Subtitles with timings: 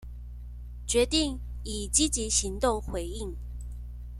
[0.87, 3.35] 決定以積極行動回應